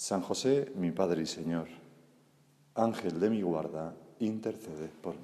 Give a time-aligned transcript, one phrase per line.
[0.00, 1.68] San José, mi Padre y Señor,
[2.74, 5.20] Ángel de mi guarda, intercede por mí.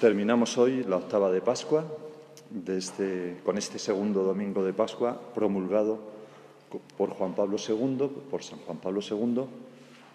[0.00, 1.84] Terminamos hoy la octava de Pascua
[2.66, 5.98] este, con este segundo domingo de Pascua promulgado
[6.96, 9.44] por Juan Pablo II, por San Juan Pablo II,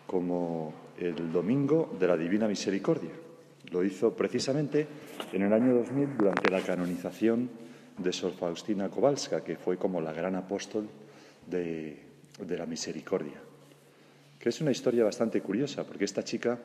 [0.08, 3.12] como el domingo de la Divina Misericordia.
[3.72, 4.88] Lo hizo precisamente
[5.32, 7.50] en el año 2000 durante la canonización
[7.98, 10.90] de Sor Faustina Kowalska, que fue como la gran apóstol
[11.48, 12.02] de,
[12.40, 13.42] de la misericordia.
[14.40, 16.60] Que es una historia bastante curiosa, porque esta chica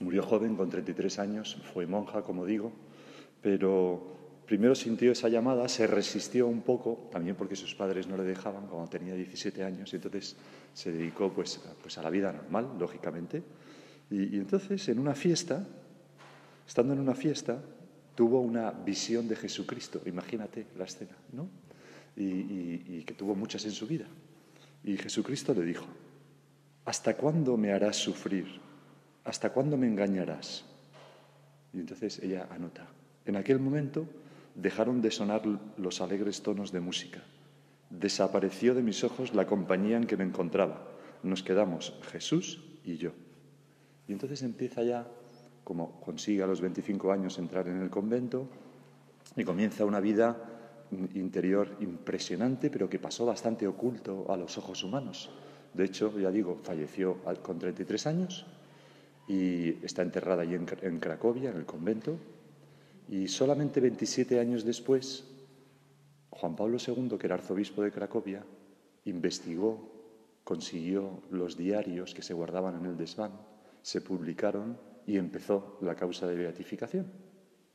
[0.00, 2.72] Murió joven, con 33 años, fue monja, como digo,
[3.40, 4.02] pero
[4.46, 8.66] primero sintió esa llamada, se resistió un poco, también porque sus padres no le dejaban
[8.66, 10.36] cuando tenía 17 años, y entonces
[10.72, 13.42] se dedicó pues, pues a la vida normal, lógicamente.
[14.10, 15.66] Y, entonces, en una fiesta,
[16.66, 17.60] estando en una fiesta,
[18.14, 21.48] tuvo una visión de Jesucristo, imagínate la escena, ¿no?
[22.16, 24.06] y que tuvo muchas en su vida.
[24.84, 25.86] Y Jesucristo le dijo,
[26.84, 28.60] ¿hasta cuándo me harás sufrir?
[29.24, 30.64] ¿hasta cuándo me engañarás?
[31.72, 32.86] Y entonces ella anota.
[33.24, 34.06] En aquel momento
[34.54, 35.42] dejaron de sonar
[35.76, 37.22] los alegres tonos de música.
[37.90, 40.88] Desapareció de mis ojos la compañía en que me encontraba.
[41.22, 43.12] Nos quedamos Jesús y yo.
[44.08, 45.06] Y entonces empieza ya,
[45.64, 48.48] como consigue a los 25 años entrar en el convento,
[49.36, 50.36] y comienza una vida
[51.14, 55.30] interior impresionante, pero que pasó bastante oculto a los ojos humanos.
[55.72, 58.46] De hecho, ya digo, falleció con 33 años
[59.26, 62.16] y está enterrada allí en, Cracovia, en el convento.
[63.08, 65.24] Y solamente 27 años después,
[66.30, 68.44] Juan Pablo II, que era arzobispo de Cracovia,
[69.04, 69.92] investigó,
[70.42, 73.32] consiguió los diarios que se guardaban en el desván,
[73.82, 77.12] se publicaron y empezó la causa de beatificación,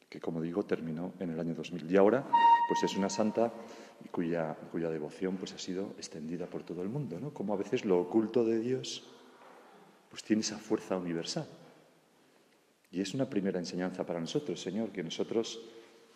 [0.10, 1.92] que como digo terminó en el año 2000.
[1.92, 2.28] Y ahora
[2.68, 3.54] pues es una santa
[4.12, 7.32] cuya, cuya devoción pues ha sido extendida por todo el mundo, ¿no?
[7.34, 9.08] Como a veces lo oculto de Dios
[10.10, 11.48] pues tiene esa fuerza universal.
[12.92, 15.62] Y es una primera enseñanza para nosotros, Señor, que nosotros,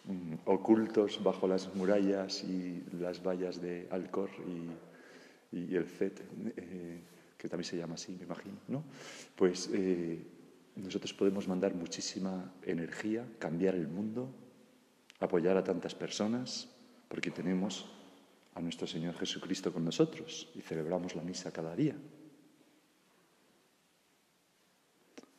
[0.05, 6.19] mm, ocultos bajo las murallas y las vallas de Alcor y, el FET,
[6.57, 6.99] eh,
[7.37, 8.83] que también se llama así, me imagino, ¿no?
[9.35, 10.19] Pues eh,
[10.75, 14.33] nosotros podemos mandar muchísima energía, cambiar el mundo,
[15.19, 16.69] apoyar a tantas personas,
[17.07, 17.85] porque tenemos
[18.55, 21.95] a nuestro Señor Jesucristo con nosotros y celebramos la misa cada día.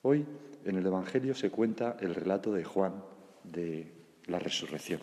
[0.06, 0.26] Hoy
[0.66, 3.02] en el Evangelio se cuenta el relato de Juan
[3.42, 3.90] de
[4.26, 5.00] la resurrección.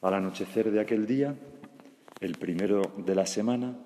[0.00, 1.34] Al anochecer de aquel día,
[2.20, 3.76] el primero de la semana,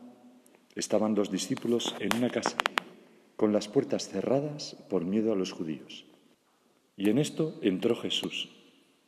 [0.74, 2.58] estaban los discípulos en una casa,
[3.34, 6.04] con las puertas cerradas por miedo a los judíos.
[6.98, 8.50] Y en esto entró Jesús,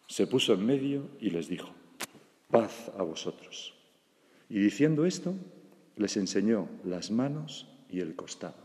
[0.08, 1.74] se puso en medio y les dijo,
[2.50, 3.74] paz a vosotros.
[4.48, 5.34] Y diciendo esto,
[5.96, 8.64] les enseñó las manos y el costado.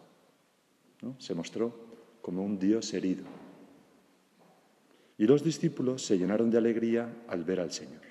[1.17, 1.88] Se mostró
[2.21, 3.23] como un Dios herido.
[5.17, 8.01] Y los discípulos se llenaron de alegría al ver al Señor.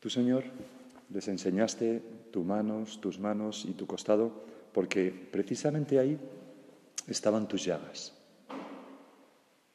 [0.00, 0.44] Tú, Señor,
[1.10, 6.18] les enseñaste tus manos, tus manos y tu costado, porque precisamente ahí
[7.06, 8.14] estaban tus llagas.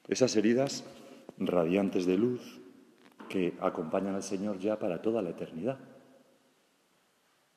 [0.07, 0.83] Esas heridas
[1.37, 2.61] radiantes de luz
[3.29, 5.79] que acompañan al Señor ya para toda la eternidad.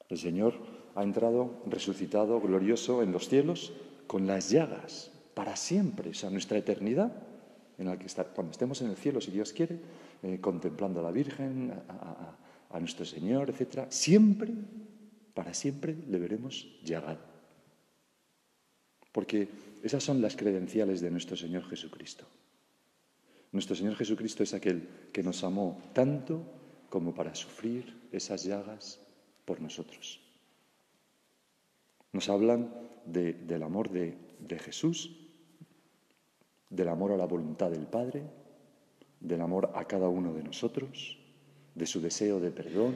[0.09, 0.55] El Señor
[0.97, 3.73] ha entrado resucitado, glorioso en los cielos,
[4.07, 7.13] con las llagas, para siempre, o sea, nuestra eternidad,
[7.79, 9.79] en la que está, cuando estemos en el cielo, si Dios quiere,
[10.23, 11.73] eh, contemplando a la Virgen,
[12.71, 14.53] a nuestro Señor, etc., siempre,
[15.35, 17.21] para siempre, le veremos llagado.
[19.13, 19.49] Porque
[19.83, 22.25] esas son las credenciales de nuestro Señor Jesucristo.
[23.53, 26.43] Nuestro Señor Jesucristo es aquel que nos amó tanto
[26.89, 28.99] como para sufrir esas llagas
[29.45, 30.26] por nosotros.
[32.17, 32.73] Nos hablan
[33.05, 34.17] del amor de,
[34.59, 35.15] Jesús,
[36.71, 38.23] del amor a la voluntad del Padre,
[39.21, 41.19] del amor a cada uno de nosotros,
[41.75, 42.95] de su deseo de perdón,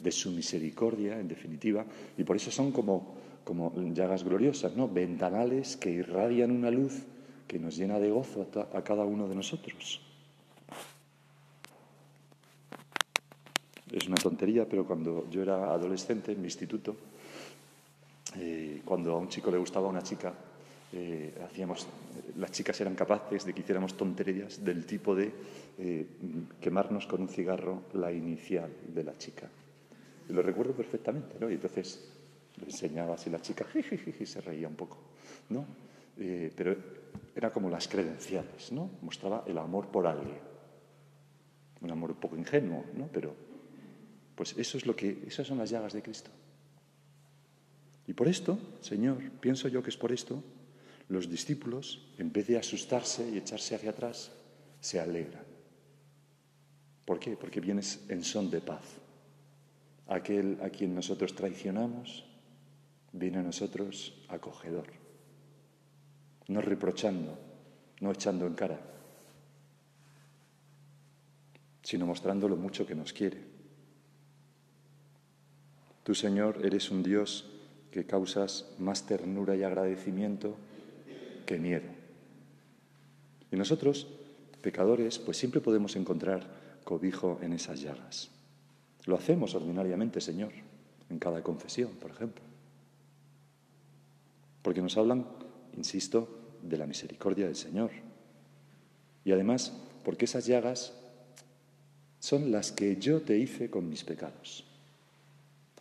[0.00, 4.86] de su misericordia, en definitiva, y por eso son como, como llagas gloriosas, ¿no?
[4.86, 7.02] Ventanales que irradian una luz
[7.48, 10.00] que nos llena de gozo a, cada uno de nosotros.
[13.90, 16.94] Es una tontería, pero cuando yo era adolescente en mi instituto,
[18.86, 20.32] cuando a un chico le gustaba una chica,
[20.92, 21.86] eh, hacíamos,
[22.36, 25.32] las chicas eran capaces de que hiciéramos tonterías del tipo de
[25.78, 26.06] eh,
[26.60, 29.48] quemarnos con un cigarro la inicial de la chica.
[30.28, 31.50] Lo recuerdo perfectamente, ¿no?
[31.50, 32.08] Y entonces
[32.58, 33.66] le enseñaba así la chica,
[34.20, 34.98] y se reía un poco,
[35.50, 35.66] ¿no?
[36.18, 36.74] Eh, pero
[37.34, 38.90] era como las credenciales, ¿no?
[39.02, 40.38] Mostraba el amor por alguien.
[41.82, 43.08] Un amor un poco ingenuo, ¿no?
[43.12, 43.34] Pero,
[44.34, 46.30] pues eso es lo que, esas son las llagas de Cristo.
[48.06, 50.42] Y por esto, Señor, pienso yo que es por esto
[51.08, 54.32] los discípulos, en vez de asustarse y echarse hacia atrás,
[54.80, 55.44] se alegran.
[57.04, 57.36] ¿Por qué?
[57.36, 58.82] Porque vienes en son de paz.
[60.08, 62.24] Aquel a quien nosotros traicionamos
[63.12, 64.86] viene a nosotros acogedor,
[66.48, 67.38] no reprochando,
[68.00, 68.80] no echando en cara,
[71.82, 73.40] sino mostrando lo mucho que nos quiere.
[76.02, 77.55] Tú, Señor, eres un Dios
[77.96, 80.54] que causas más ternura y agradecimiento
[81.46, 81.88] que miedo.
[83.50, 84.06] Y nosotros,
[84.60, 86.46] pecadores, pues siempre podemos encontrar
[86.84, 88.28] cobijo en esas llagas.
[89.06, 90.52] Lo hacemos ordinariamente, Señor,
[91.08, 92.44] en cada confesión, por ejemplo.
[94.60, 95.24] Porque nos hablan,
[95.74, 96.28] insisto,
[96.62, 97.92] de la misericordia del Señor.
[99.24, 99.72] Y además,
[100.04, 100.92] porque esas llagas
[102.18, 104.66] son las que yo te hice con mis pecados,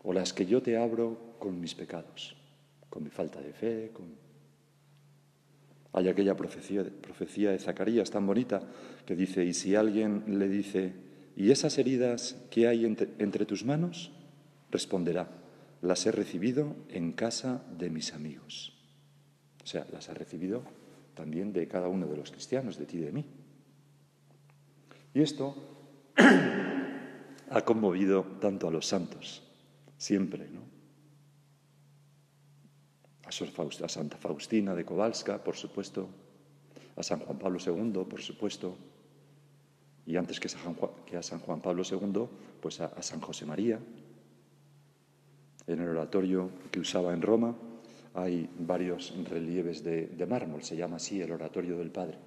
[0.06, 2.36] o las que yo te abro con mis pecados,
[2.90, 4.26] con mi falta de fe, con
[5.96, 8.62] hay aquella profecía, de Zacarías tan bonita
[9.06, 10.92] que dice, y si alguien le dice,
[11.38, 14.12] ¿y esas heridas que hay entre, entre tus manos?
[14.72, 15.30] Responderá,
[15.82, 18.74] las he recibido en casa de mis amigos.
[19.64, 20.64] O sea, las ha recibido
[21.14, 23.26] también de cada uno de los cristianos, de ti y de mí.
[25.14, 25.56] Y esto
[27.50, 29.46] ha conmovido tanto a los santos,
[29.98, 30.76] siempre, ¿no?
[33.26, 36.08] a Santa Faustina de Kowalska, por supuesto,
[36.96, 38.78] a San Juan Pablo II, por supuesto,
[40.06, 42.28] y antes que a San Juan Pablo II,
[42.62, 43.80] pues a, San José María.
[45.68, 47.56] En el oratorio que usaba en Roma
[48.14, 52.20] hay varios relieves de, de mármol, se llama así el oratorio del Padre.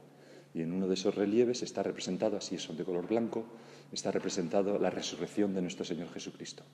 [0.53, 3.45] Y en uno de esos relieves está representado, así son de color blanco,
[3.93, 6.65] está representado la resurrección de nuestro Señor Jesucristo.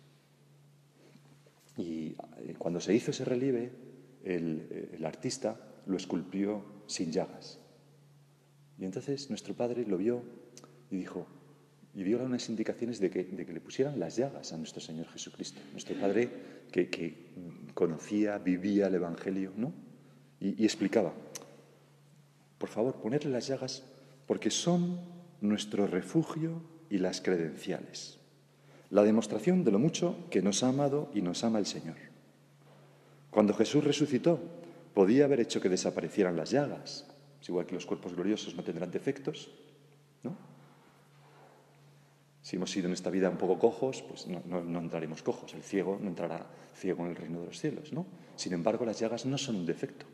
[1.77, 3.73] Y eh, cuando se hizo ese relieve,
[4.25, 7.61] el, artista lo esculpió sin llagas.
[8.79, 10.23] Y entonces nuestro padre lo vio
[10.91, 11.27] y dijo,
[11.95, 15.61] y dio unas indicaciones de que, le pusieran las llagas a nuestro Señor Jesucristo.
[15.73, 16.29] Nuestro Padre
[16.73, 17.33] que,
[17.75, 19.73] conocía, vivía el Evangelio, ¿no?
[20.41, 21.15] Y, y, explicaba,
[22.59, 23.85] por favor, ponerle las llagas
[24.27, 25.01] porque son
[25.41, 28.19] nuestro refugio y las credenciales.
[28.95, 31.97] La demostración de lo mucho que nos ha amado y nos ama el Señor.
[33.29, 34.39] Cuando Jesús resucitó,
[34.95, 37.05] podía haber hecho que desaparecieran las llagas.
[37.43, 39.51] Es igual que los cuerpos gloriosos no tendrán defectos,
[40.23, 40.37] ¿no?
[42.41, 45.53] Si hemos sido en esta vida un poco cojos, pues no, entraremos cojos.
[45.55, 46.47] El ciego no entrará
[46.77, 48.07] ciego en el reino de los cielos, ¿no?
[48.37, 50.07] Sin embargo, las llagas no son un defecto.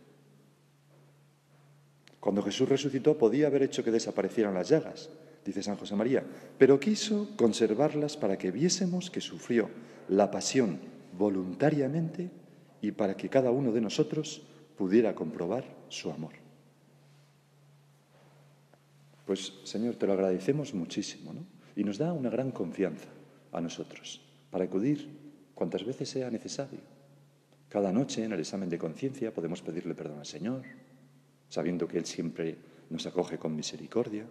[2.19, 5.11] Cuando Jesús resucitó, podía haber hecho que desaparecieran las llagas,
[5.45, 6.25] dice San José María,
[6.59, 9.71] pero quiso conservarlas para que viésemos que sufrió
[10.09, 10.79] la pasión
[11.17, 12.31] voluntariamente
[12.81, 14.43] y para que cada uno de nosotros
[14.77, 16.33] pudiera comprobar su amor.
[19.27, 21.45] Pues Señor, te lo agradecemos muchísimo ¿no?
[21.77, 23.09] y nos da una gran confianza
[23.53, 24.21] a nosotros
[24.51, 25.09] para acudir
[25.55, 26.81] cuantas veces sea necesario.
[27.69, 30.63] Cada noche en el examen de conciencia podemos pedirle perdón al Señor,
[31.49, 32.57] sabiendo que Él siempre
[32.91, 34.27] nos acoge con misericordia.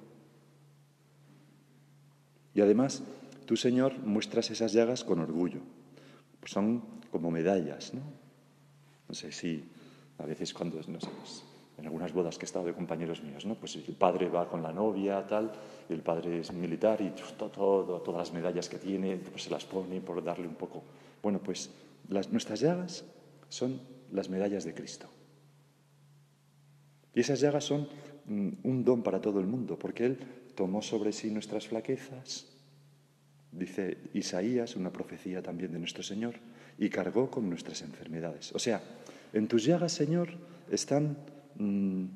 [2.53, 3.03] Y además,
[3.45, 5.59] tú, Señor, muestras esas llagas con orgullo.
[6.39, 8.01] Pues son como medallas, ¿no?
[9.07, 9.63] No sé si
[10.17, 11.43] a veces cuando, no sé, pues,
[11.79, 13.55] en algunas bodas que he estado de compañeros míos, ¿no?
[13.55, 15.51] Pues el padre va con la novia, tal,
[15.89, 19.65] y el padre es militar y todo, todas las medallas que tiene, pues se las
[19.65, 20.83] pone por darle un poco.
[21.23, 21.71] Bueno, pues
[22.09, 23.05] las, nuestras llagas
[23.47, 23.79] son
[24.11, 25.07] las medallas de Cristo.
[27.15, 27.87] Y esas llagas son
[28.25, 30.19] mm, un don para todo el mundo, porque Él
[30.59, 32.45] tomó sobre sí nuestras flaquezas,
[33.49, 36.35] dice Isaías, una profecía también de nuestro Señor,
[36.77, 38.53] y cargó con nuestras enfermedades.
[38.53, 38.81] O sea,
[39.31, 40.31] en tus llagas, Señor,
[40.69, 41.15] están
[41.55, 42.07] mm,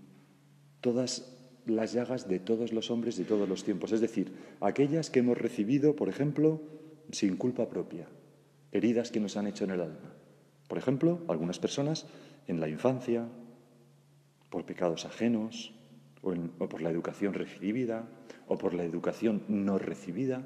[0.81, 5.19] todas las llagas de todos los hombres de todos los tiempos, es decir, aquellas que
[5.19, 6.61] hemos recibido, por ejemplo,
[7.13, 8.09] sin culpa propia,
[8.73, 10.13] heridas que nos han hecho en el alma.
[10.67, 12.07] Por ejemplo, algunas personas
[12.47, 13.25] en la infancia,
[14.49, 15.73] por pecados ajenos,
[16.23, 16.33] o,
[16.67, 18.07] por la educación recibida,
[18.47, 20.41] o por la educación no recibida,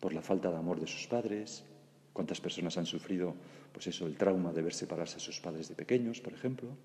[0.00, 1.64] por la falta de amor de sus padres.
[2.12, 3.34] ¿Cuántas personas han sufrido,
[3.72, 6.76] pues eso, el trauma de ver separarse a sus padres de pequeños, por ejemplo?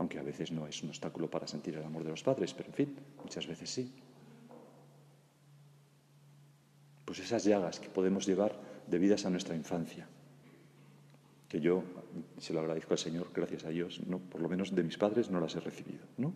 [0.00, 2.70] aunque a veces no es un obstáculo para sentir el amor de los padres, pero
[2.70, 3.92] en fin, muchas veces sí.
[7.04, 10.08] Pues esas llagas que podemos llevar debidas a nuestra infancia,
[11.50, 11.84] que yo
[12.38, 15.30] se lo agradezco al Señor, gracias a Dios, no, por lo menos de mis padres
[15.30, 16.32] no las he recibido, ¿no?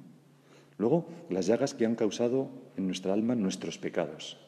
[0.78, 4.38] Luego, las llagas que han causado en nuestra alma nuestros pecados,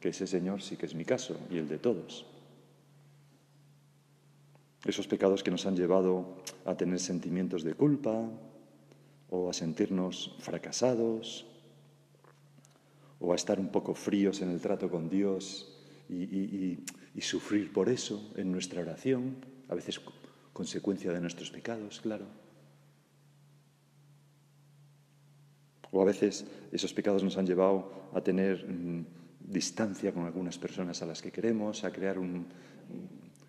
[0.00, 2.26] que ese Señor sí que es mi caso y el de todos.
[4.84, 8.28] Esos pecados que nos han llevado a tener sentimientos de culpa,
[9.34, 11.46] o a sentirnos fracasados
[13.18, 15.74] o a estar un poco fríos en el trato con Dios
[16.08, 16.78] y,
[17.20, 19.36] sufrir por eso en nuestra oración,
[19.68, 20.00] a veces
[20.52, 22.26] consecuencia de nuestros pecados, claro.
[25.94, 29.06] O a veces esos pecados nos han llevado a tener mm,
[29.46, 32.46] distancia con algunas personas a las que queremos, a crear un,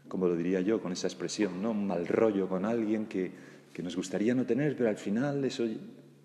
[0.07, 1.71] como lo diría yo con esa expresión, ¿no?
[1.71, 3.31] un mal rollo con alguien que,
[3.73, 5.65] que nos gustaría no tener, pero al final eso,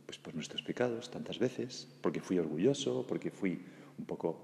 [0.05, 3.59] pues por nuestros pecados tantas veces, porque fui orgulloso, porque fui
[3.99, 4.37] un poco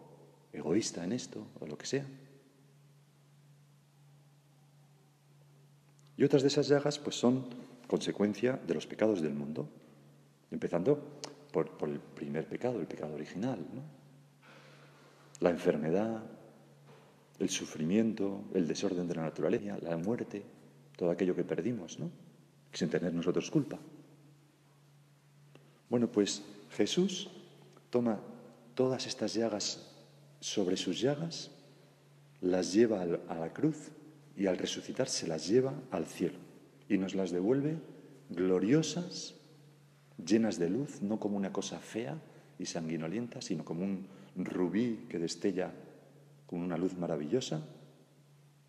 [0.54, 2.06] egoísta en esto, o lo que sea.
[6.16, 7.44] Y otras de esas llagas pues son
[7.86, 9.68] consecuencia de los pecados del mundo,
[10.50, 11.20] empezando
[11.64, 13.58] por, el primer pecado, el pecado original,
[15.40, 16.22] la enfermedad,
[17.38, 20.42] el sufrimiento, el desorden de la naturaleza, la muerte,
[20.96, 22.10] todo aquello que perdimos, ¿no?
[22.72, 23.78] sin tener nosotros culpa.
[25.88, 27.30] Bueno, pues Jesús
[27.90, 28.20] toma
[28.74, 29.94] todas estas llagas
[30.40, 31.50] sobre sus llagas,
[32.42, 33.92] las lleva a la cruz
[34.36, 36.38] y al resucitar se las lleva al cielo
[36.88, 37.78] y nos las devuelve
[38.28, 39.34] gloriosas,
[40.24, 42.18] llenas de luz, no como una cosa fea
[42.58, 45.72] y sanguinolienta, sino como un rubí que destella
[46.46, 47.62] con una luz maravillosa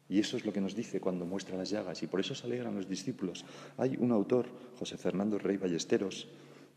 [0.09, 2.45] y eso es lo que nos dice cuando muestra las llagas, y por eso se
[2.47, 3.43] alegran los discípulos.
[3.77, 4.47] Hay un autor,
[4.79, 6.27] José Fernando Rey Ballesteros,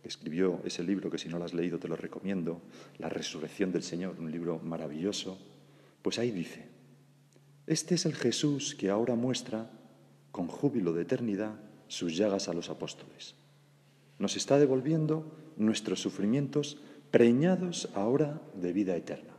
[0.02, 2.60] que escribió ese libro que si no lo has leído te lo recomiendo,
[2.98, 5.38] La resurrección del Señor, un libro maravilloso,
[6.02, 6.66] pues ahí dice,
[7.66, 9.70] este es el Jesús que ahora muestra
[10.32, 11.54] con júbilo de eternidad
[11.86, 13.34] sus llagas a los apóstoles.
[14.20, 15.24] Nos está devolviendo
[15.56, 16.76] nuestros sufrimientos
[17.10, 19.32] preñados ahora de vida eterna.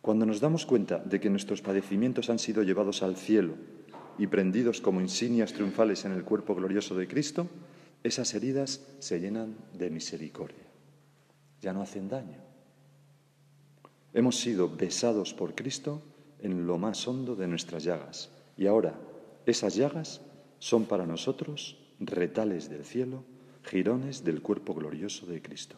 [0.00, 3.54] Cuando nos damos cuenta de que nuestros padecimientos han sido llevados al cielo
[4.18, 7.46] y prendidos como insignias triunfales en el cuerpo glorioso de Cristo,
[8.02, 10.64] esas heridas se llenan de misericordia.
[11.60, 12.38] Ya no hacen daño.
[14.14, 16.00] Hemos sido besados por Cristo
[16.38, 18.30] en lo más hondo de nuestras llagas.
[18.56, 18.94] Y ahora
[19.44, 20.22] esas llagas
[20.58, 23.24] son para nosotros retales del cielo,
[23.62, 25.76] jirones del cuerpo glorioso de Cristo.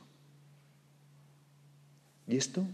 [2.26, 2.66] Y esto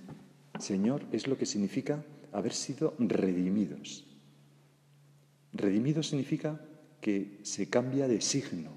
[0.59, 4.05] Señor es lo que significa haber sido redimidos.
[5.53, 6.61] Redimidos significa
[7.01, 8.71] que se cambia de signo.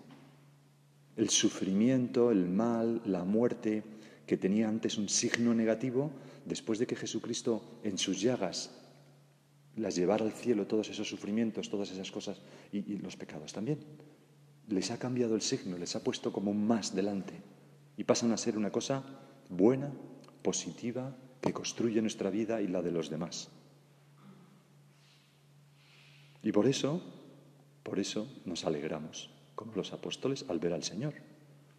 [1.16, 3.84] El sufrimiento, el mal, la muerte,
[4.26, 6.12] que tenía antes un signo negativo,
[6.46, 8.72] después de que Jesucristo en sus llagas
[9.78, 12.42] las llevara al cielo, todos esos sufrimientos, todas esas cosas,
[12.72, 13.78] y los pecados también,
[14.68, 17.34] les ha cambiado el signo, les ha puesto como un más delante,
[17.98, 19.04] y pasan a ser una cosa
[19.50, 19.92] buena,
[20.42, 23.50] positiva, que construye nuestra vida y la de los demás.
[26.42, 27.02] Y por eso,
[27.84, 31.14] por eso nos alegramos, como los apóstoles, al ver al Señor,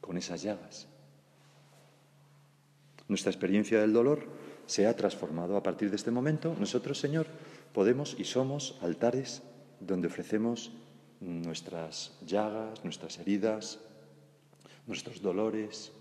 [0.01, 0.89] con esas llagas.
[3.09, 4.27] Nuestra experiencia del dolor
[4.67, 6.57] se ha transformado a partir de este momento.
[6.59, 7.27] Nosotros, Señor,
[7.73, 9.43] podemos y somos altares
[9.81, 10.73] donde ofrecemos
[11.21, 13.81] nuestras llagas, nuestras heridas,
[14.87, 15.93] nuestros dolores,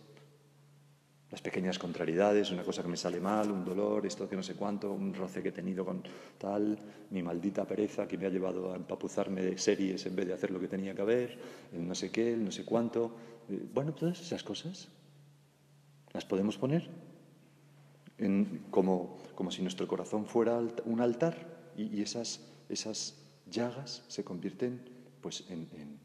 [1.31, 4.55] las pequeñas contrariedades, una cosa que me sale mal, un dolor, esto que no sé
[4.55, 6.03] cuánto, un roce que he tenido con
[6.37, 6.77] tal,
[7.09, 10.51] mi maldita pereza que me ha llevado a empapuzarme de series en vez de hacer
[10.51, 11.37] lo que tenía que haber,
[11.73, 13.11] el no sé qué, el no sé cuánto.
[13.49, 14.87] Eh, bueno, todas esas cosas
[16.13, 16.89] las podemos poner
[18.71, 21.35] como, como, si nuestro corazón fuera un altar
[21.75, 24.81] y, esas, esas, llagas se convierten
[25.25, 25.97] pues, en,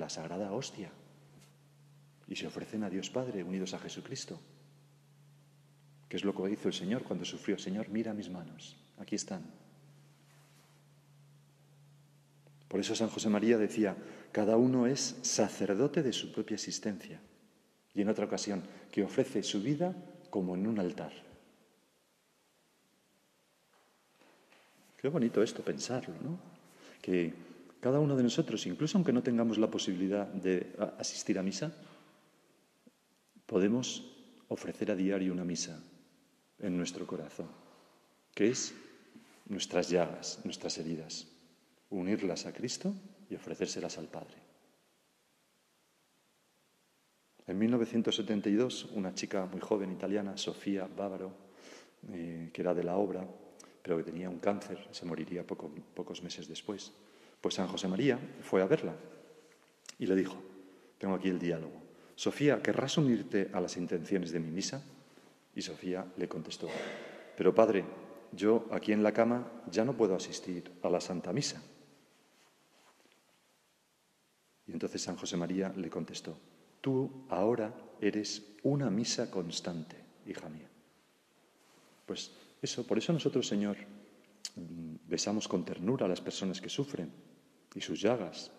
[0.00, 0.90] la sagrada hostia
[2.26, 4.40] y se ofrecen a Dios Padre unidos a Jesucristo.
[6.08, 7.56] ¿Qué es lo que hizo el Señor cuando sufrió?
[7.56, 9.44] Señor, mira mis manos, aquí están.
[12.66, 13.96] Por eso San José María decía,
[14.32, 17.20] cada uno es sacerdote de su propia existencia.
[17.94, 19.94] Y en otra ocasión, que ofrece su vida
[20.30, 21.12] como en un altar.
[25.00, 26.40] Qué bonito esto pensarlo, ¿no?
[27.00, 27.49] Que
[27.80, 31.72] cada uno de nosotros, incluso aunque no tengamos la posibilidad de asistir a misa,
[33.46, 34.04] podemos
[34.48, 35.82] ofrecer a diario una misa
[36.58, 37.48] en nuestro corazón,
[38.34, 38.74] que es
[39.46, 41.26] nuestras llagas, nuestras heridas,
[41.88, 42.94] unirlas a Cristo
[43.30, 44.36] y ofrecérselas al Padre.
[47.46, 51.32] En 1972, una chica muy joven italiana, Sofía Bávaro,
[52.12, 53.26] eh, que era de la obra,
[53.82, 56.92] pero que tenía un cáncer, se moriría pocos meses después,
[57.40, 58.94] pues San José María fue a verla
[59.98, 60.36] y le dijo,
[60.98, 61.80] tengo aquí el diálogo,
[62.14, 64.84] Sofía, ¿querrás unirte a las intenciones de mi misa?
[65.54, 66.68] Y Sofía le contestó,
[67.34, 67.82] pero padre,
[68.32, 71.62] yo aquí en la cama ya no puedo asistir a la Santa Misa.
[74.66, 76.36] Y entonces San José María le contestó,
[76.80, 80.68] tú ahora eres una misa constante, hija mía.
[82.04, 83.78] Pues eso, por eso nosotros, Señor,
[85.08, 87.10] besamos con ternura a las personas que sufren
[87.74, 88.50] y sus llagas,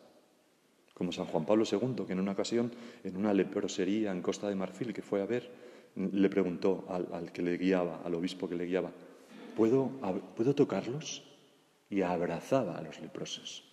[0.93, 2.71] como San Juan Pablo II, que en una ocasión,
[3.03, 5.51] en una leprosería en Costa de Marfil que fue a ver,
[5.95, 8.91] le preguntó al, que le guiaba, al obispo que le guiaba,
[9.55, 9.89] ¿puedo,
[10.35, 11.23] ¿puedo tocarlos?
[11.89, 13.65] Y abrazaba a los leprosos.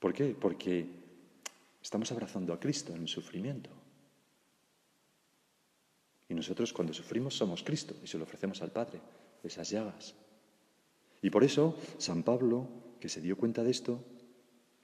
[0.00, 0.36] ¿Por qué?
[0.38, 0.86] Porque
[1.80, 3.70] estamos abrazando a Cristo en el sufrimiento.
[6.28, 9.00] Y nosotros cuando sufrimos somos Cristo y se lo ofrecemos al Padre,
[9.42, 10.14] esas llagas.
[11.22, 12.68] Y por eso San Pablo,
[13.00, 14.04] que se dio cuenta de esto,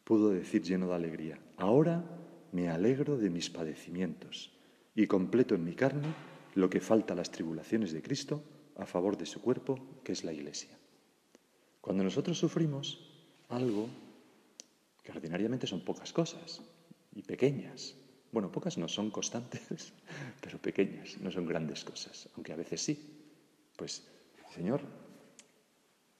[0.04, 2.04] pudo decir lleno de alegría, ahora
[2.52, 4.52] me alegro de mis padecimientos
[4.94, 6.14] y completo en mi carne
[6.54, 8.42] lo que falta a las tribulaciones de Cristo
[8.76, 10.70] a favor de su cuerpo, que es la Iglesia.
[11.80, 13.00] Cuando nosotros sufrimos
[13.48, 13.88] algo,
[15.02, 16.62] que ordinariamente son pocas cosas
[17.14, 17.96] y pequeñas,
[18.32, 19.92] bueno, pocas no son constantes,
[20.40, 22.98] pero pequeñas, no son grandes cosas, aunque a veces sí,
[23.76, 24.06] pues,
[24.54, 24.80] Señor,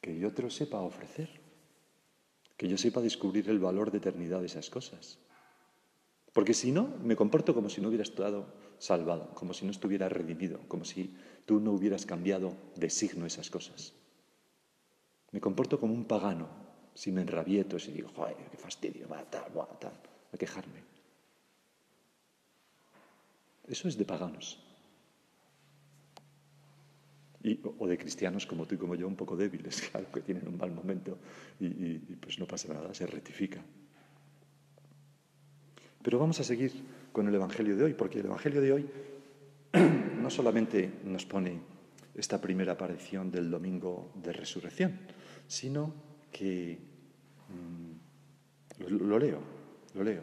[0.00, 1.43] que yo te lo sepa ofrecer
[2.64, 5.18] que yo sepa descubrir el valor de eternidad de esas cosas.
[6.33, 8.46] Porque si no, me comporto como si no hubiera estado
[8.79, 13.50] salvado, como si no estuviera redimido, como si tú no hubieras cambiado de signo esas
[13.50, 13.92] cosas.
[15.31, 16.48] Me comporto como un pagano,
[16.94, 19.92] si me enrabieto, si digo, joder, qué fastidio, va, tal, va, tal,
[20.33, 20.81] a quejarme.
[23.68, 24.73] Eso es de paganos
[27.78, 30.57] o de cristianos como tú y como yo, un poco débiles, claro, que tienen un
[30.57, 31.18] mal momento
[31.61, 33.62] y, pues no pasa nada, se rectifica.
[36.02, 36.72] Pero vamos a seguir
[37.12, 38.87] con el Evangelio de hoy, porque el Evangelio de hoy
[40.22, 41.61] no solamente nos pone
[42.14, 44.98] esta primera aparición del domingo de resurrección,
[45.46, 45.92] sino
[46.30, 46.78] que
[47.48, 49.40] mm, lo, leo,
[49.94, 50.22] lo leo.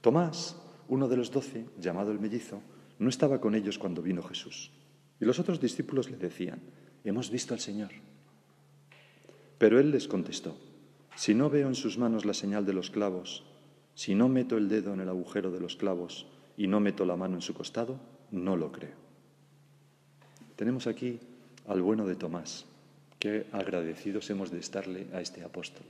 [0.00, 0.56] Tomás,
[0.88, 2.60] uno de los doce, llamado el mellizo,
[2.98, 4.72] no estaba con ellos cuando vino Jesús.
[5.20, 6.60] Y los otros discípulos le decían,
[7.04, 7.90] hemos visto al Señor.
[9.58, 10.56] Pero él les contestó,
[11.16, 13.44] si no veo en sus manos la señal de los clavos,
[13.94, 16.26] si no meto el dedo en el agujero de los clavos
[16.56, 17.98] y no meto la mano en su costado,
[18.30, 18.94] no lo creo.
[20.54, 21.18] Tenemos aquí
[21.66, 22.66] al bueno de Tomás,
[23.18, 25.86] qué agradecidos hemos de estarle a este apóstol.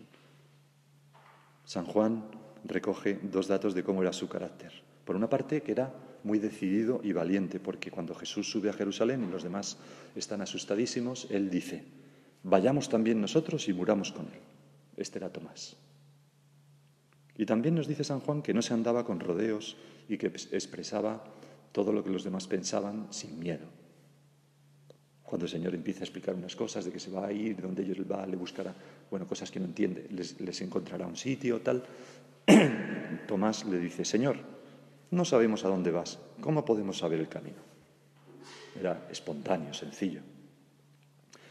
[1.64, 2.24] San Juan
[2.64, 4.72] recoge dos datos de cómo era su carácter.
[5.04, 5.92] Por una parte, que era
[6.24, 9.78] muy decidido y valiente, porque cuando Jesús sube a Jerusalén y los demás
[10.16, 11.84] están asustadísimos, él dice,
[12.42, 14.40] vayamos también nosotros y muramos con él.
[14.96, 15.76] Este era Tomás.
[17.36, 19.76] Y también nos dice San Juan que no se andaba con rodeos
[20.08, 21.22] y que expresaba
[21.72, 23.66] todo lo que los demás pensaban sin miedo.
[25.22, 27.82] Cuando el Señor empieza a explicar unas cosas de que se va a ir, donde
[27.82, 28.74] ellos va, le buscará,
[29.10, 31.84] bueno, cosas que no entiende, les, encontrará un sitio, tal.
[33.28, 34.38] Tomás le dice, Señor,
[35.10, 36.18] no sabemos a dónde vas.
[36.40, 37.58] ¿Cómo podemos saber el camino?
[38.78, 40.20] Era espontáneo, sencillo.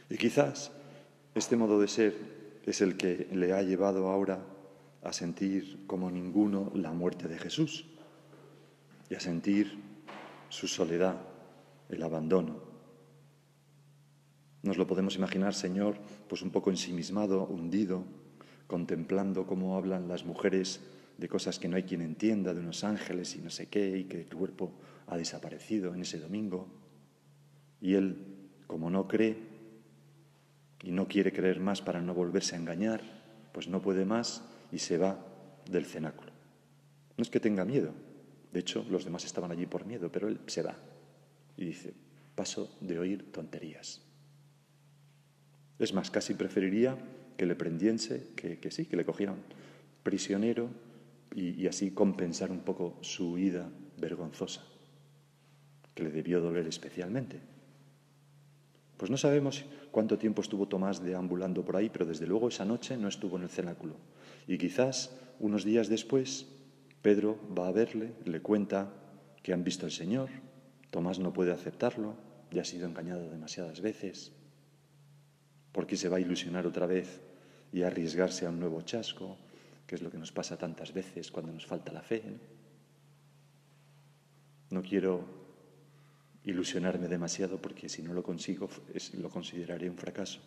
[0.10, 0.72] Y quizás
[1.36, 2.16] este modo de ser
[2.66, 4.40] es el que le ha llevado ahora
[5.04, 7.86] a sentir como ninguno la muerte de Jesús
[9.10, 9.80] y a sentir
[10.50, 11.18] su soledad,
[11.90, 12.60] el abandono.
[14.64, 18.04] Nos lo podemos imaginar, Señor, pues un poco ensimismado, hundido,
[18.68, 20.82] contemplando cómo hablan las mujeres
[21.18, 24.04] de cosas que no hay quien entienda, de unos ángeles y no sé qué, y
[24.06, 24.72] que el cuerpo
[25.08, 26.68] ha desaparecido en ese domingo.
[27.82, 29.38] Y él, como no cree
[30.84, 33.02] y no quiere creer más para no volverse a engañar,
[33.52, 35.26] pues no puede más y se va
[35.70, 36.32] del cenáculo.
[37.18, 37.94] No es que tenga miedo,
[38.54, 40.76] de hecho los demás estaban allí por miedo, pero él se va
[41.58, 41.94] y dice,
[42.36, 44.02] paso de oír tonterías.
[45.80, 46.98] Es más, casi preferiría
[47.36, 49.38] que le prendiese, que, sí, que le cogieran
[50.04, 50.70] prisionero
[51.38, 54.64] y, así compensar un poco su huida vergonzosa,
[55.94, 57.40] que le debió doler especialmente.
[58.98, 62.98] Pues no sabemos cuánto tiempo estuvo Tomás deambulando por ahí, pero desde luego esa noche
[62.98, 63.98] no estuvo en el cenáculo.
[64.48, 66.48] Y quizás unos días después,
[67.04, 68.92] Pedro va a verle, le cuenta
[69.44, 70.30] que han visto al Señor,
[70.90, 72.16] Tomás no puede aceptarlo,
[72.50, 74.32] ya ha sido engañado demasiadas veces,
[75.72, 77.22] porque se va a ilusionar otra vez
[77.72, 79.38] y arriesgarse a un nuevo chasco,
[79.88, 82.22] que es lo que nos pasa tantas veces cuando nos falta la fe.
[84.70, 85.24] No, quiero
[86.44, 88.70] ilusionarme demasiado porque si no lo consigo
[89.18, 90.40] lo consideraré un fracaso,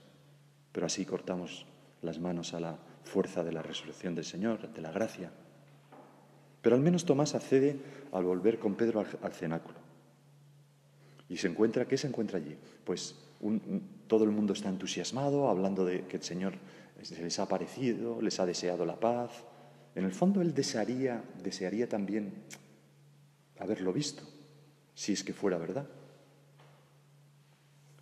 [0.73, 1.67] pero así cortamos
[2.03, 5.33] las manos a la fuerza de la resurrección del Señor, de la gracia.
[6.61, 7.81] Pero al menos Tomás accede
[8.13, 9.79] al volver con Pedro al cenáculo.
[11.31, 12.57] Y se encuentra, ¿qué se encuentra allí?
[12.85, 13.17] Pues
[14.07, 16.55] todo el mundo está entusiasmado, hablando de que el Señor
[17.03, 19.31] se les ha aparecido, les ha deseado la paz.
[19.95, 22.45] En el fondo él desearía, desearía también
[23.59, 24.23] haberlo visto,
[24.95, 25.89] si es que fuera verdad.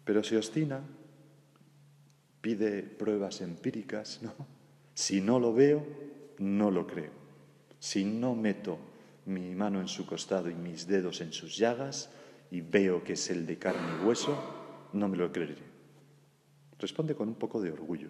[0.05, 0.81] Pero se obstina,
[2.41, 4.33] pide pruebas empíricas, ¿no?
[4.95, 5.87] Si no lo veo,
[6.39, 7.13] no lo creo.
[7.79, 8.79] Si no meto
[9.27, 12.11] mi mano en su costado y mis dedos en sus llagas,
[12.51, 14.37] y veo que es el de carne y hueso,
[14.93, 15.57] no me lo creeré.
[16.79, 18.09] Responde con un poco de orgullo.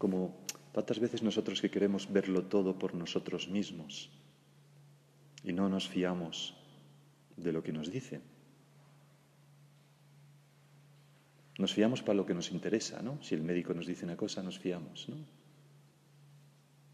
[0.00, 0.40] Como
[0.72, 4.08] tantas veces nosotros que queremos verlo todo por nosotros mismos
[5.44, 6.56] y no nos fiamos
[7.36, 8.22] de lo que nos dicen.
[11.58, 13.22] Nos fiamos para lo que nos interesa, ¿no?
[13.22, 15.16] Si el médico nos dice una cosa, nos fiamos, ¿no?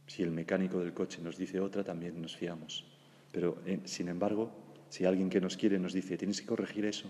[0.09, 2.85] Si el mecánico del coche nos dice otra, también nos fiamos.
[3.31, 4.51] Pero, eh, sin embargo,
[4.89, 7.09] si alguien que nos quiere nos dice, tienes que corregir eso,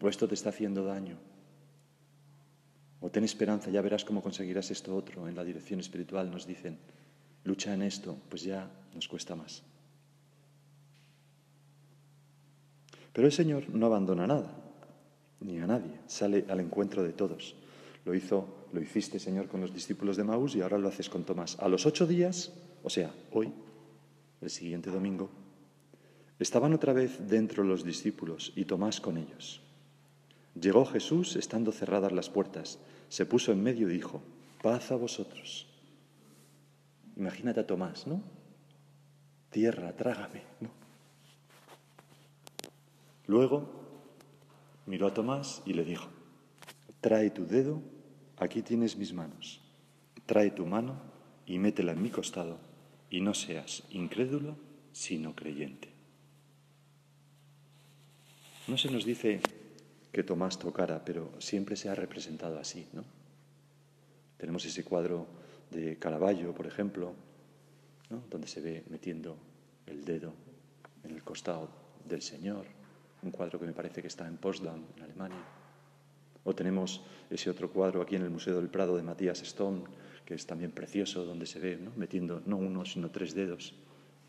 [0.00, 1.29] o esto te está haciendo daño,
[3.00, 6.78] o ten esperanza, ya verás cómo conseguirás esto otro, en la dirección espiritual nos dicen,
[7.44, 9.62] lucha en esto, pues ya nos cuesta más.
[13.12, 14.52] Pero el Señor no abandona nada,
[15.40, 17.56] ni a nadie, sale al encuentro de todos.
[18.04, 21.24] Lo hizo, lo hiciste, Señor, con los discípulos de Maús y ahora lo haces con
[21.24, 21.58] Tomás.
[21.58, 23.52] A los ocho días, o sea, hoy,
[24.40, 25.30] el siguiente domingo,
[26.38, 29.60] estaban otra vez dentro los discípulos y Tomás con ellos.
[30.58, 34.22] Llegó Jesús estando cerradas las puertas, se puso en medio y dijo,
[34.62, 35.66] paz a vosotros.
[37.16, 38.22] Imagínate a Tomás, ¿no?
[39.50, 40.70] Tierra, trágame, ¿no?
[43.26, 43.70] Luego
[44.86, 46.08] miró a Tomás y le dijo,
[47.00, 47.80] trae tu dedo,
[48.36, 49.60] aquí tienes mis manos,
[50.26, 51.00] trae tu mano
[51.46, 52.58] y métela en mi costado
[53.08, 54.56] y no seas incrédulo,
[54.92, 55.88] sino creyente.
[58.66, 59.40] No se nos dice
[60.12, 63.04] que Tomás tocara, pero siempre se ha representado así, ¿no?
[64.36, 65.26] Tenemos ese cuadro
[65.70, 67.14] de Caravaggio, por ejemplo,
[68.30, 69.36] donde se ve metiendo
[69.86, 70.32] el dedo
[71.04, 71.68] en el costado
[72.08, 72.66] del Señor,
[73.22, 75.44] un cuadro que me parece que está en Potsdam, en Alemania.
[76.42, 79.84] O tenemos ese otro cuadro aquí en el Museo del Prado de Matías Stone,
[80.24, 83.74] que es también precioso, donde se ve metiendo no uno, sino tres dedos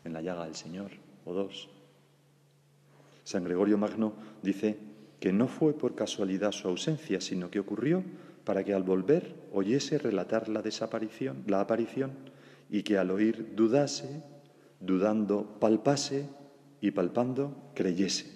[0.04, 0.90] en la llaga del Señor,
[1.24, 1.70] o dos.
[3.24, 4.76] San Gregorio Magno dice
[5.22, 8.02] que no fue por casualidad su ausencia, sino que ocurrió
[8.42, 12.10] para que al volver oyese relatar la desaparición, la aparición,
[12.68, 14.24] y que al oír dudase,
[14.80, 16.26] dudando palpase
[16.80, 18.32] y palpando creyese,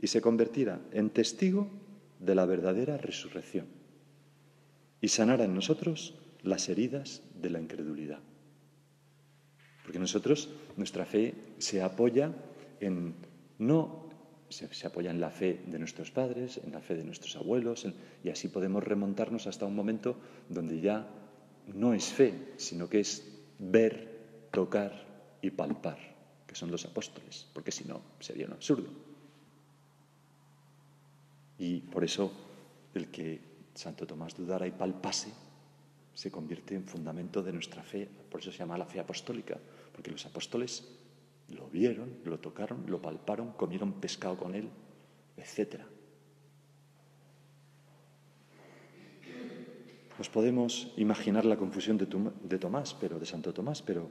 [0.00, 1.70] y se convirtiera en testigo
[2.18, 3.66] de la verdadera resurrección,
[5.00, 8.18] y sanara en nosotros las heridas de la incredulidad.
[9.84, 12.32] Porque nosotros, nuestra fe se apoya
[12.80, 13.14] en,
[13.60, 14.07] no
[14.48, 17.86] se, apoya en la fe de nuestros padres, en la fe de nuestros abuelos,
[18.24, 20.16] y así podemos remontarnos hasta un momento
[20.48, 21.08] donde ya
[21.74, 23.26] no es fe, sino que es
[23.58, 25.06] ver, tocar
[25.42, 25.98] y palpar,
[26.46, 28.88] que son los apóstoles, porque si no sería un absurdo.
[31.58, 32.32] Y por eso
[32.94, 33.40] el que
[33.74, 35.32] Santo Tomás dudara y palpase
[36.14, 38.08] se convierte en fundamento de nuestra fe.
[38.30, 39.56] Por eso se llama la fe apostólica,
[39.92, 40.82] porque los apóstoles
[41.48, 44.68] Lo vieron, lo tocaron, lo palparon, comieron pescado con él,
[45.36, 45.80] etc.
[50.18, 54.10] Nos podemos imaginar la confusión de, Tomás, pero de Santo Tomás, pero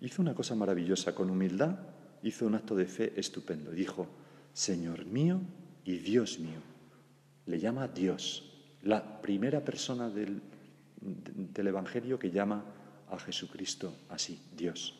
[0.00, 1.78] hizo una cosa maravillosa, con humildad
[2.22, 3.70] hizo un acto de fe estupendo.
[3.70, 4.08] Dijo,
[4.52, 5.40] Señor mío
[5.84, 6.60] y Dios mío.
[7.46, 10.42] Le llama Dios, la primera persona del
[11.54, 12.64] Evangelio que llama
[13.08, 14.99] a Jesucristo así, Dios.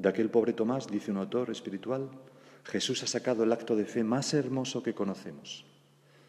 [0.00, 2.08] De aquel pobre Tomás, dice un autor espiritual,
[2.64, 5.66] Jesús ha sacado el acto de fe más hermoso que conocemos.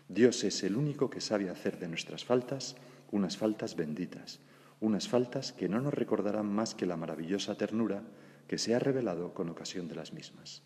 [0.10, 2.76] Dios es el único que sabe hacer de nuestras faltas
[3.12, 4.42] unas faltas benditas,
[4.82, 8.04] unas faltas que no nos recordarán más que la maravillosa ternura
[8.46, 10.64] que se ha revelado con ocasión de las mismas.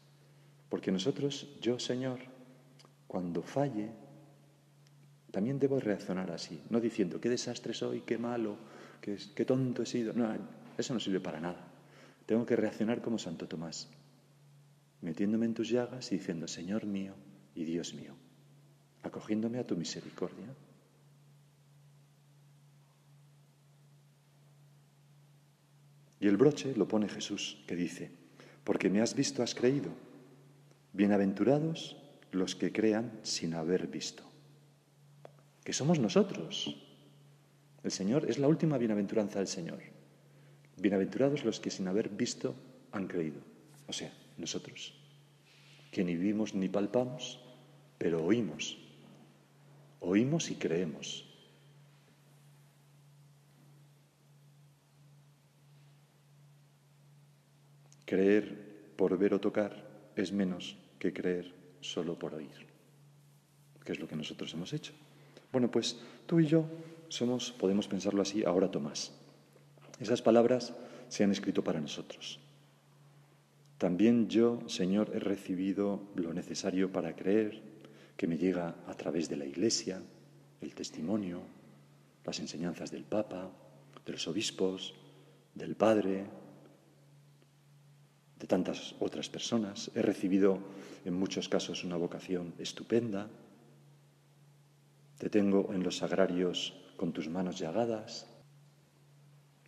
[0.68, 2.18] Porque nosotros, yo Señor,
[3.06, 3.91] cuando falle,
[5.30, 8.58] también debo reaccionar así, no diciendo qué desastre soy, qué malo,
[9.00, 10.12] qué, tonto he sido.
[10.13, 10.28] No,
[10.76, 11.75] eso no sirve para nada.
[12.26, 13.90] Tengo que reaccionar como Santo Tomás,
[15.02, 17.14] metiéndome en tus llagas y diciendo, Señor mío
[17.54, 18.16] y Dios mío,
[19.04, 20.48] acogiéndome a tu misericordia.
[26.20, 28.12] Y el broche lo pone Jesús, que dice,
[28.64, 29.92] porque me has visto, has creído.
[30.94, 31.98] Bienaventurados
[32.32, 34.24] los que crean sin haber visto.
[35.64, 36.82] Que somos nosotros.
[37.84, 39.94] El Señor es la última bienaventuranza del Señor.
[40.78, 42.56] Bienaventurados los que sin haber visto
[42.92, 43.42] han creído.
[43.88, 44.94] O sea, nosotros,
[45.92, 47.40] que ni vimos ni palpamos,
[47.98, 48.78] pero oímos.
[50.02, 51.26] Oímos y creemos.
[58.06, 62.68] Creer por ver o tocar es menos que creer solo por oír,
[63.84, 64.94] que es lo que nosotros hemos hecho.
[65.52, 66.66] Bueno, pues tú y yo
[67.10, 69.25] somos, podemos pensarlo así, ahora Tomás.
[69.99, 70.73] Esas palabras
[71.10, 72.39] se han escrito para nosotros.
[73.77, 77.62] También yo, Señor, he recibido lo necesario para creer,
[78.17, 80.01] que me llega a través de la Iglesia,
[80.62, 81.41] el testimonio,
[82.23, 83.51] las enseñanzas del Papa,
[84.05, 84.93] de los obispos,
[85.53, 86.25] del Padre,
[88.39, 89.91] de tantas otras personas.
[89.95, 90.60] He recibido
[91.03, 93.29] en muchos casos una vocación estupenda.
[95.17, 98.27] Te tengo en los sagrarios con tus manos llagadas.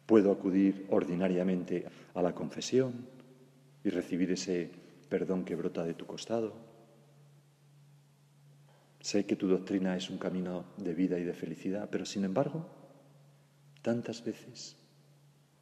[0.08, 3.06] Puedo acudir ordinariamente a la confesión
[3.84, 4.72] y recibir ese
[5.10, 6.54] perdón que brota de tu costado.
[9.02, 12.65] Sé que tu doctrina es un camino de vida y de felicidad, pero sin embargo,
[13.82, 14.76] tantas veces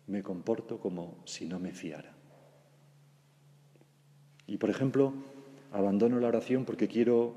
[0.08, 2.14] me comporto como si no me fiara.
[4.48, 5.14] Y, por ejemplo,
[5.72, 7.36] abandono la oración porque quiero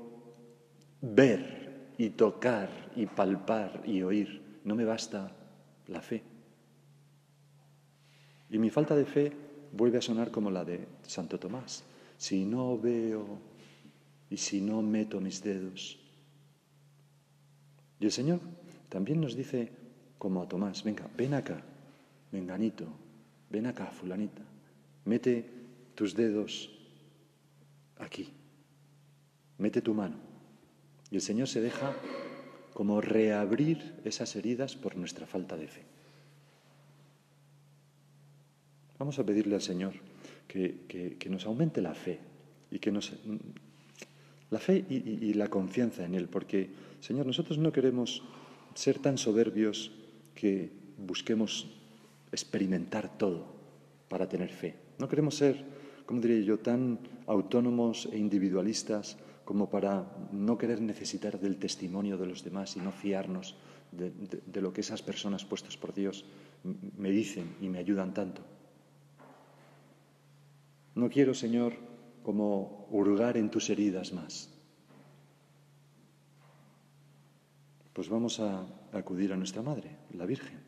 [1.01, 4.61] ver y tocar y palpar y oír.
[4.63, 5.35] No me basta
[5.87, 6.23] la fe.
[8.49, 9.31] Y mi falta de fe
[9.71, 11.83] vuelve a sonar como la de Santo Tomás.
[12.17, 13.39] Si no veo
[14.29, 15.99] y si no meto mis dedos.
[17.99, 18.39] Y el Señor
[18.89, 19.71] también nos dice,
[20.17, 21.61] como a Tomás, venga, ven acá,
[22.31, 22.85] venganito,
[23.49, 24.41] ven acá, fulanita,
[25.05, 25.45] mete
[25.95, 26.71] tus dedos
[27.97, 28.33] aquí.
[29.57, 30.15] Mete tu mano.
[31.11, 31.93] Y el Señor se deja
[32.73, 35.83] como reabrir esas heridas por nuestra falta de fe.
[38.99, 39.93] Vamos a pedirle al Señor
[40.47, 42.19] que, nos aumente la fe
[42.69, 43.13] y que nos
[44.51, 48.23] la fe y, la confianza en Él, porque, Señor, nosotros no queremos
[48.73, 49.91] ser tan soberbios
[50.35, 51.67] que busquemos
[52.31, 53.45] experimentar todo
[54.09, 54.75] para tener fe.
[54.99, 55.63] No queremos ser
[56.09, 62.25] ¿cómo diría yo?, tan autónomos e individualistas como para no querer necesitar del testimonio de
[62.25, 63.53] los demás y no fiarnos
[63.91, 64.11] de,
[64.59, 66.25] lo que esas personas puestas por Dios
[66.97, 68.41] me dicen y me ayudan tanto.
[70.99, 71.75] No quiero, Señor,
[72.23, 74.49] como hurgar en tus heridas más.
[77.93, 80.59] Pues vamos a acudir a nuestra Madre, la Virgen.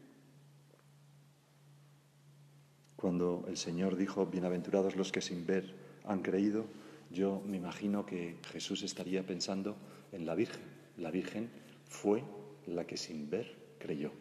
[2.96, 6.64] Cuando el Señor dijo, bienaventurados los que sin ver han creído,
[7.12, 9.76] yo me imagino que Jesús estaría pensando
[10.14, 10.64] en la Virgen.
[10.96, 11.50] La Virgen
[11.90, 12.24] fue
[12.68, 14.14] la que sin ver creyó,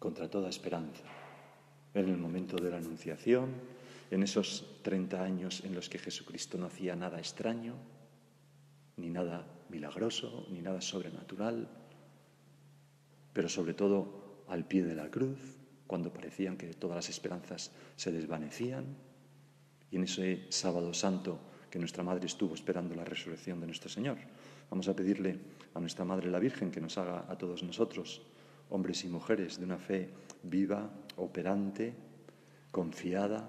[0.00, 1.11] contra toda esperanza.
[1.94, 3.50] En el momento de la Anunciación,
[4.10, 7.74] en esos 30 años en los que Jesucristo no hacía nada extraño,
[8.96, 11.68] ni nada milagroso, ni nada sobrenatural,
[13.32, 15.38] pero sobre todo al pie de la cruz,
[15.86, 18.84] cuando parecían que todas las esperanzas se desvanecían.
[19.90, 21.38] Y en ese sábado santo
[21.70, 24.18] que nuestra Madre estuvo esperando la resurrección de nuestro Señor,
[24.70, 25.38] vamos a pedirle
[25.74, 28.22] a nuestra Madre la Virgen que nos haga a todos nosotros,
[28.70, 30.10] hombres y mujeres, de una fe
[30.42, 31.94] viva, operante,
[32.70, 33.48] confiada,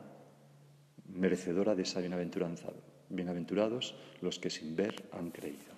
[1.07, 2.69] merecedora de esa bienaventuranza.
[3.09, 5.73] Bienaventurados los que sin ver han creído.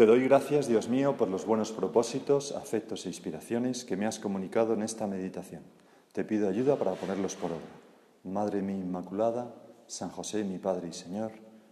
[0.00, 4.18] Te doy gracias, Dios mío, por los buenos propósitos, afectos e inspiraciones que me has
[4.18, 5.62] comunicado en esta meditación.
[6.12, 7.60] Te pido ayuda para ponerlos por obra.
[8.24, 9.54] Madre mía Inmaculada,
[9.86, 11.32] San José, mi Padre y Señor,